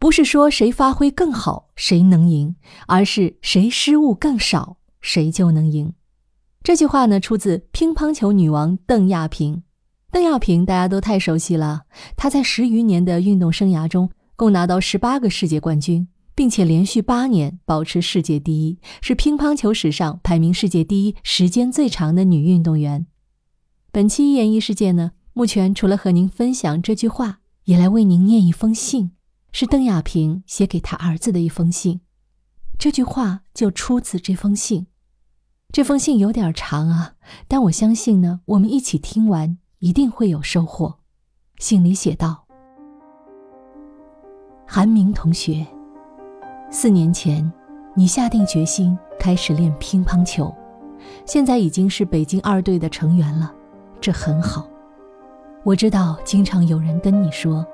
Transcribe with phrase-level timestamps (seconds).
[0.00, 2.56] 不是说谁发挥更好谁能赢，
[2.86, 5.92] 而是谁失误更少谁就能赢。
[6.62, 9.62] 这句话呢，出自乒乓球女王邓亚萍。
[10.10, 11.82] 邓亚萍大家都太熟悉了，
[12.16, 23.06] 她在十余年的运动生涯中，共拿到十八个世界冠军，并且连续八年保持世界第一，是乒乓球史上排名世界第一时间最长的女运动员。
[23.92, 29.10] 本期一言一世界呢，目前除了和您分享这句话，也来为您念一封信。
[29.52, 32.00] 是邓亚萍写给他儿子的一封信，
[32.78, 34.86] 这句话就出自这封信。
[35.72, 37.14] 这封信有点长啊，
[37.48, 41.00] 但我相信呢，我们一起听完一定会有收获。
[41.58, 42.46] 信里写道
[44.66, 45.66] ：“韩明同学，
[46.70, 47.52] 四年前
[47.94, 50.54] 你下定决心开始练乒乓球，
[51.26, 53.52] 现在已经是北京二队的成员了，
[54.00, 54.68] 这很好。
[55.64, 57.66] 我知道经常有人跟你说。”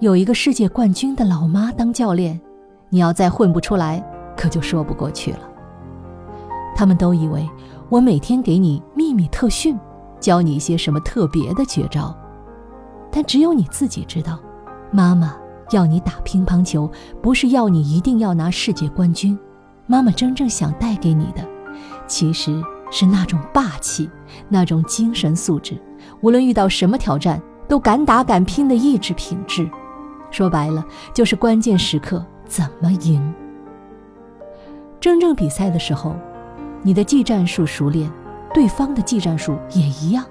[0.00, 2.40] 有一个世界冠军的老妈当教练，
[2.88, 4.02] 你要再混不出来，
[4.34, 5.40] 可就说不过去了。
[6.74, 7.46] 他们都以为
[7.90, 9.78] 我每天给你秘密特训，
[10.18, 12.16] 教你一些什么特别的绝招，
[13.12, 14.40] 但只有你自己知道，
[14.90, 15.36] 妈妈
[15.70, 19.38] 要你打乒乓球，不是要你一定要拿世界冠军。
[19.86, 21.46] 妈妈真正想带给你的，
[22.06, 24.08] 其实是那种霸气，
[24.48, 25.78] 那种精神素质，
[26.22, 29.68] 无论遇到什么挑战都敢打敢拼的意志品质。
[30.30, 33.34] 说白了，就是关键时刻怎么赢。
[35.00, 36.14] 真正比赛的时候，
[36.82, 38.10] 你的技战术熟练，
[38.52, 40.24] 对方的技战术也一样，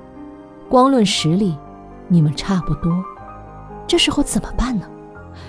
[0.69, 1.57] 光论实力，
[2.07, 3.03] 你们差不多。
[3.87, 4.85] 这时候怎么办呢？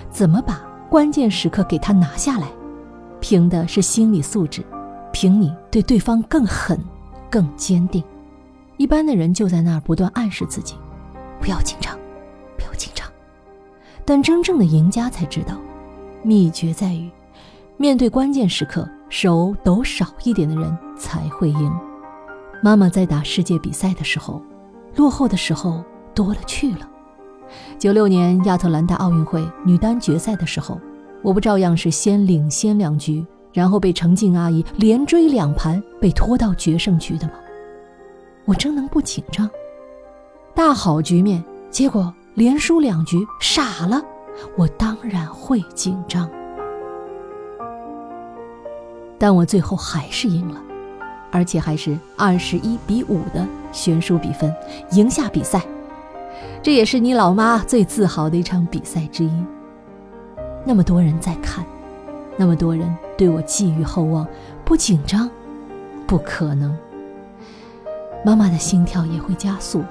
[0.09, 2.47] 怎么把关键时刻给他拿下来？
[3.19, 4.63] 凭的是心理素质，
[5.13, 6.79] 凭你对对方更狠、
[7.29, 8.03] 更坚定。
[8.77, 10.75] 一般的人就在那儿不断暗示自己，
[11.39, 11.95] 不要紧张。
[14.11, 15.55] 但真正的赢家才知道，
[16.21, 17.09] 秘诀在于，
[17.77, 21.73] 面对关键时刻，手抖少一点的人才会赢。
[22.61, 24.41] 妈妈在打世界比赛的时候，
[24.97, 25.81] 落后的时候
[26.13, 26.89] 多了去了。
[27.79, 30.77] 九六年亚特兰大奥运会女单决赛的时候，
[31.21, 37.35] 我不照样是先领先两局，然后被程静阿姨连追两盘，被拖到决胜局的吗？
[38.43, 39.49] 我真能不紧张？
[40.53, 42.13] 大好局面，结果。
[42.33, 44.01] 连输两局，傻了，
[44.57, 46.29] 我当然会紧张，
[49.19, 50.61] 但我最后还是赢了，
[51.29, 54.53] 而且还是二十一比五的悬殊比分，
[54.91, 55.61] 赢下比赛，
[56.63, 59.45] 这也是你老妈最自豪的一场比赛之一。
[60.63, 61.65] 那么多人在看，
[62.37, 64.25] 那么多人对我寄予厚望，
[64.63, 65.29] 不紧张，
[66.07, 66.73] 不可能。
[68.23, 69.83] 妈妈的心跳也会加速，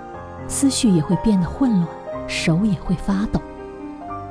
[0.49, 1.87] 思绪也会变得混乱。
[2.31, 3.41] 手也会发抖，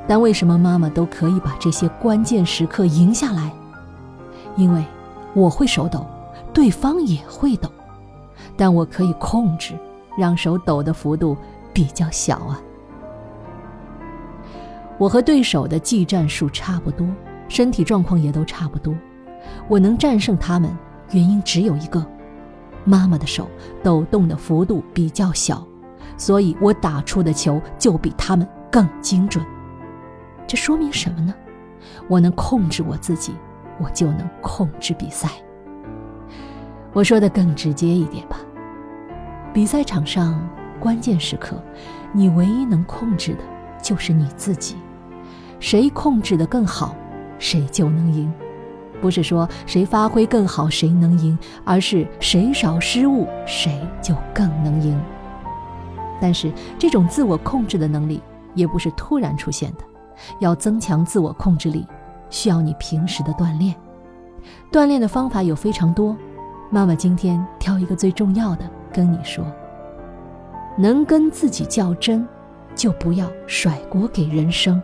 [0.08, 3.52] 但为什么妈妈都可以把这些关键时刻赢下来？
[4.56, 4.82] 因为
[5.34, 6.06] 我会手抖，
[6.50, 7.70] 对方也会抖，
[8.56, 9.74] 但我可以控制，
[10.16, 11.36] 让手抖的幅度
[11.74, 12.58] 比较小啊。
[14.96, 17.06] 我和对手的技战术差不多，
[17.48, 18.94] 身体状况也都差不多，
[19.68, 20.74] 我能战胜他们，
[21.12, 22.04] 原因只有一个：
[22.84, 23.46] 妈妈的手
[23.82, 25.62] 抖动的幅度比较小。
[26.20, 29.42] 所以我打出的球就比他们更精准，
[30.46, 31.34] 这说明什么呢？
[32.08, 33.32] 我能控制我自己，
[33.82, 35.30] 我就能控制比赛。
[36.92, 38.36] 我说的更直接一点吧，
[39.54, 40.46] 比赛场上
[40.78, 41.56] 关键时刻，
[42.12, 43.40] 你唯一能控制的
[43.82, 44.76] 就是你自己。
[45.58, 46.94] 谁控制的更好，
[47.38, 48.30] 谁就能赢。
[49.00, 55.00] 不是说谁发挥更好谁能赢，而是谁少失误谁就更能赢。
[56.20, 58.22] 但是这种自我控制的能力
[58.54, 59.84] 也不是突然出现的，
[60.38, 61.86] 要增强自我控制力，
[62.28, 63.74] 需要你平时的锻炼。
[64.70, 66.16] 锻炼的方法有非常多，
[66.70, 69.44] 妈妈今天挑一个最重要的跟你说：
[70.76, 72.26] 能跟自己较真，
[72.74, 74.80] 就不要甩锅给人生。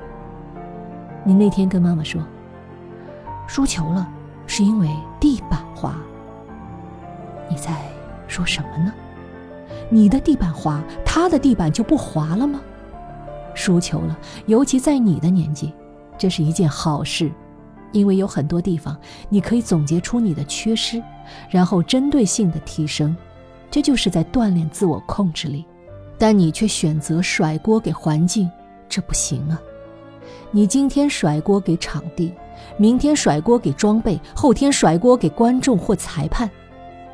[1.24, 2.20] 你那天跟妈妈说，
[3.46, 4.08] 输球了
[4.46, 4.88] 是因为
[5.18, 5.96] 地板滑，
[7.48, 7.72] 你在
[8.28, 8.92] 说什么呢？
[9.88, 12.60] 你的地板滑，他的地板就不滑了吗？
[13.54, 15.72] 输球了，尤其在你的年纪，
[16.18, 17.30] 这是一件好事，
[17.92, 18.96] 因为有很多地方
[19.28, 21.02] 你可以总结出你的缺失，
[21.48, 23.16] 然后针对性的提升，
[23.70, 25.64] 这就是在锻炼自我控制力。
[26.18, 28.50] 但你却选择甩锅给环境，
[28.88, 29.60] 这不行啊！
[30.50, 32.32] 你今天甩锅给场地，
[32.78, 36.50] 明天甩锅给装备，后天甩锅给观众或裁判。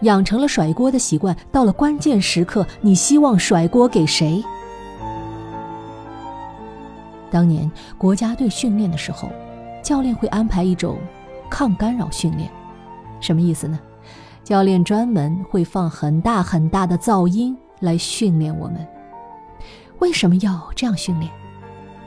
[0.03, 4.43] 养成了甩锅的习惯，到了关键时刻，你希望甩锅给谁？
[7.31, 9.31] 当年国家队训练的时候，
[9.83, 10.99] 教练会安排一种
[11.49, 12.51] 抗干扰训练，
[13.21, 13.79] 什么意思呢？
[14.45, 18.87] 教练专门会放很大很大的噪音来训练我们。
[20.01, 21.31] 为什么要这样训练？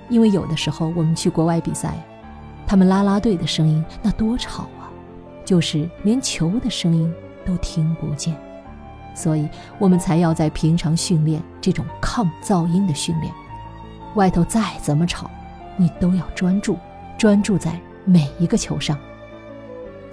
[0.09, 1.95] 因为有的时候我们去国外比赛，
[2.67, 4.91] 他们啦啦队的声音那多吵啊，
[5.45, 7.11] 就是连球的声音
[7.45, 8.35] 都听不见，
[9.13, 9.47] 所以
[9.77, 13.33] 我们才要在平常训练这种抗噪音的训练。
[14.15, 15.29] 外头再怎么吵，
[15.77, 16.77] 你都要专注，
[17.17, 18.97] 专注在每一个球上。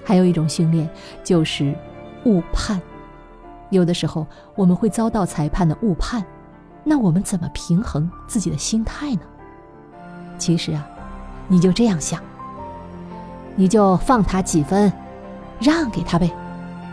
[0.05, 0.89] 还有一种训练
[1.23, 1.75] 就是
[2.25, 2.81] 误判，
[3.71, 4.27] 有的时候
[4.57, 6.25] 我们会遭到裁判的误判，
[6.83, 9.21] 那我们怎么平衡自己的心态呢？
[10.37, 10.85] 其实啊，
[11.47, 12.21] 你就这样想，
[13.55, 14.93] 你就放他几分，
[15.61, 16.29] 让给他呗，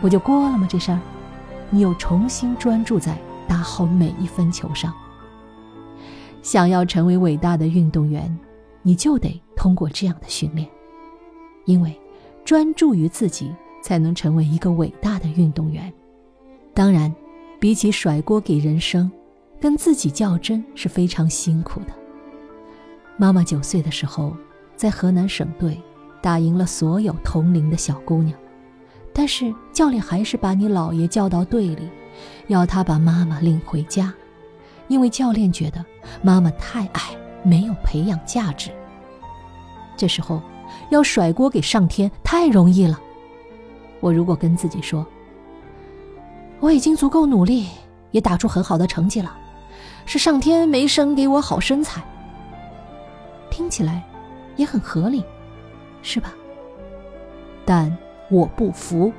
[0.00, 0.66] 不就过了吗？
[0.68, 0.98] 这事儿，
[1.68, 4.92] 你又重新专注在打好每一分球上。
[6.42, 8.34] 想要成为伟大的运动员，
[8.82, 10.66] 你就得通过这样的训练，
[11.66, 11.94] 因为
[12.44, 15.92] 专注于自己，才能成为一个伟大的运动员。
[16.72, 17.14] 当然，
[17.58, 19.10] 比起甩锅给人生，
[19.60, 21.88] 跟自己较真是非常辛苦的。
[23.18, 24.34] 妈妈九岁的时候，
[24.76, 25.78] 在河南省队
[26.22, 28.38] 打赢了所有同龄的小姑娘，
[29.12, 31.88] 但是教练还是把你姥爷叫到队里，
[32.46, 34.12] 要他把妈妈领回家。
[34.88, 35.84] 因为教练觉得
[36.20, 37.10] 妈妈太矮，
[37.44, 38.70] 没有培养价值。
[39.96, 40.42] 这时候
[40.90, 42.98] 要甩锅给上天太容易了。
[44.00, 45.06] 我如果跟自己说，
[46.58, 47.68] 我已经足够努力，
[48.10, 49.36] 也打出很好的成绩了，
[50.06, 52.02] 是上天没生给我好身材。
[53.50, 54.02] 听起来
[54.56, 55.22] 也很合理，
[56.02, 56.32] 是吧？
[57.64, 57.96] 但
[58.30, 59.12] 我不服，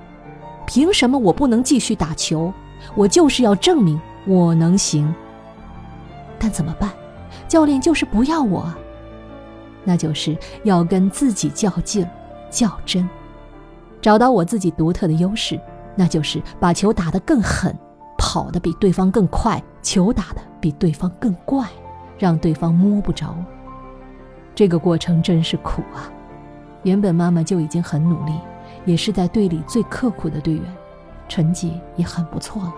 [0.65, 2.51] 凭什么我不能继续打球？
[2.95, 5.13] 我就是要证明我能行。
[6.39, 6.89] 但怎么办？
[7.47, 8.73] 教练就是不要我。
[9.83, 12.09] 那就是要跟自己较劲儿、
[12.49, 13.07] 较真，
[13.99, 15.59] 找到我自己独特的优势，
[15.95, 17.75] 那就是把球打得更狠，
[18.17, 21.67] 跑得比对方更快，球打得比对方更怪，
[22.17, 23.35] 让对方摸不着。
[24.53, 26.11] 这个过程真是苦啊！
[26.83, 28.33] 原本妈妈就已经很努力，
[28.85, 30.63] 也是在队里最刻苦的队员，
[31.27, 32.73] 成绩也很不错了。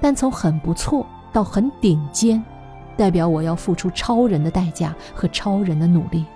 [0.00, 2.42] 但从很不错到很顶尖。
[2.96, 6.26] 代表我要付出超人的代价和超人的努力。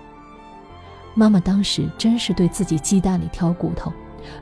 [1.13, 3.93] 妈妈当时真是对自己鸡蛋里挑骨头，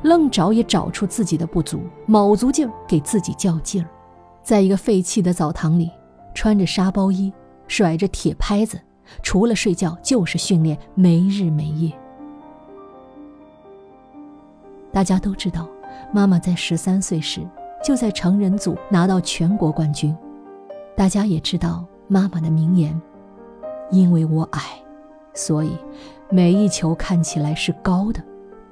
[0.03, 3.89] 愣找也找出自己的不足，卯足劲儿给自己较劲儿。
[4.41, 5.91] 在一个废弃的澡堂里，
[6.33, 7.33] 穿着沙包衣，
[7.67, 8.79] 甩着铁拍子，
[9.21, 11.91] 除了睡觉就是训练，没日没夜。
[14.93, 15.67] 大家都知道，
[16.13, 17.41] 妈妈在十三岁时
[17.83, 20.15] 就在成人组拿到全国冠军。
[20.95, 21.83] 大家也知道。
[22.09, 23.01] 妈妈的名言
[23.89, 24.61] ：“因为我矮，
[25.33, 25.75] 所以
[26.29, 28.21] 每一球看起来是高的，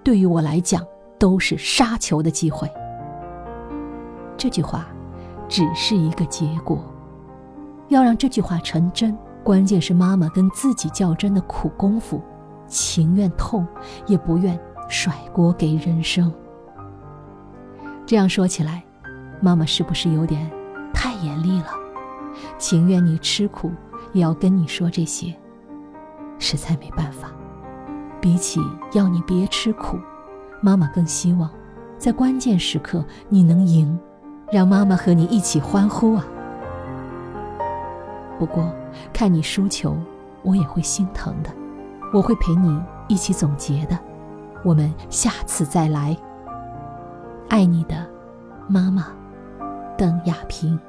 [0.04, 0.86] 对于我来讲
[1.18, 2.70] 都是杀球的机会。”
[4.38, 4.86] 这句话
[5.48, 6.84] 只是一个结果，
[7.88, 12.22] 要让这句话成真，关键是妈妈跟自己较真的苦功夫，
[12.68, 13.66] 情愿痛
[14.06, 14.60] 也不愿
[14.92, 16.30] 甩锅给人生。
[18.06, 18.84] 这样说起来，
[19.40, 20.52] 妈妈是不是有点
[20.94, 21.68] 太严厉了？
[22.58, 23.72] 情愿你吃苦，
[24.12, 25.34] 也要跟你说这些。
[26.40, 27.32] 实在没办法，
[28.20, 28.60] 比起
[28.92, 29.98] 要你别吃苦，
[30.60, 31.50] 妈妈更希望，
[31.98, 33.98] 在关键时刻你能赢，
[34.52, 36.26] 让妈妈和你一起欢呼啊！
[38.38, 38.70] 不过
[39.14, 39.96] 看你输球，
[40.44, 41.50] 我也会心疼的，
[42.14, 43.98] 我会陪你一起总结的。
[44.64, 46.16] 我们下次再来。
[47.50, 48.08] 爱你的，
[48.68, 49.08] 妈妈，
[49.98, 50.80] 邓亚萍。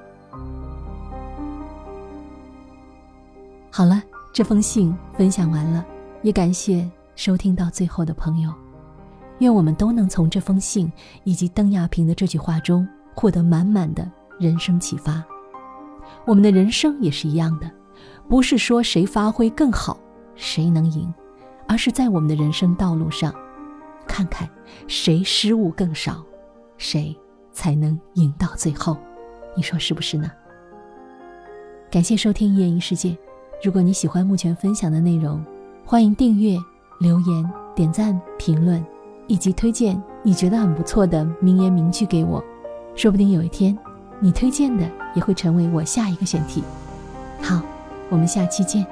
[3.70, 4.02] 好了，
[4.32, 5.84] 这封信分享完了，
[6.22, 8.52] 也感谢收听到最后的朋友。
[9.38, 10.92] 愿我们都能从这封信
[11.24, 15.24] 以及邓亚萍的这句话中获得满满的人生启发。
[16.26, 17.68] 我们的人生也是一样的，
[18.28, 19.98] 不是说谁发挥更好，
[20.36, 21.12] 谁能赢，
[21.66, 23.34] 而是在我们的人生道路上，
[24.12, 24.46] 看看
[24.86, 26.22] 谁失误更少，
[26.76, 27.16] 谁
[27.50, 28.94] 才能赢到最后。
[29.56, 30.30] 你说是不是呢？
[31.90, 33.08] 感谢收听《夜莺世界》。
[33.64, 35.42] 如果你喜欢目前分享的内容，
[35.86, 36.58] 欢迎订阅、
[37.00, 38.84] 留言、点赞、评论，
[39.28, 42.44] 以及推荐你觉得很不错的名言名句给我。
[42.94, 43.74] 说不定有一天，
[44.20, 46.62] 你推荐的也会成为我下一个选题。
[47.40, 47.62] 好，
[48.10, 48.86] 我们下期见。